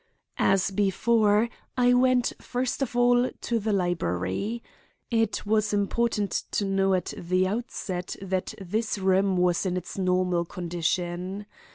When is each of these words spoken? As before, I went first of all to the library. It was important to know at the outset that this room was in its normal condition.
As 0.39 0.71
before, 0.71 1.47
I 1.77 1.93
went 1.93 2.33
first 2.41 2.81
of 2.81 2.95
all 2.95 3.29
to 3.29 3.59
the 3.59 3.71
library. 3.71 4.63
It 5.11 5.45
was 5.45 5.73
important 5.73 6.31
to 6.53 6.65
know 6.65 6.95
at 6.95 7.13
the 7.15 7.45
outset 7.45 8.15
that 8.19 8.55
this 8.59 8.97
room 8.97 9.37
was 9.37 9.63
in 9.63 9.77
its 9.77 9.99
normal 9.99 10.43
condition. 10.43 11.45